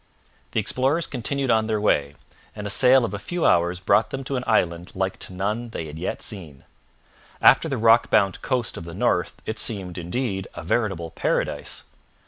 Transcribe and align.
The 0.53 0.59
explorers 0.59 1.05
continued 1.05 1.51
on 1.51 1.67
their 1.67 1.79
way, 1.79 2.15
and 2.55 2.65
a 2.65 2.71
sail 2.71 3.05
of 3.05 3.13
a 3.13 3.19
few 3.19 3.45
hours 3.45 3.79
brought 3.79 4.09
them 4.09 4.23
to 4.23 4.35
an 4.35 4.43
island 4.47 4.95
like 4.95 5.19
to 5.19 5.31
none 5.33 5.65
that 5.65 5.71
they 5.73 5.85
had 5.85 5.99
yet 5.99 6.23
seen. 6.23 6.63
After 7.39 7.69
the 7.69 7.77
rock 7.77 8.09
bound 8.09 8.41
coast 8.41 8.77
of 8.77 8.85
the 8.85 8.95
north 8.95 9.35
it 9.45 9.59
seemed, 9.59 9.99
indeed, 9.99 10.47
a 10.55 10.63
veritable 10.63 11.11
paradise. 11.11 11.83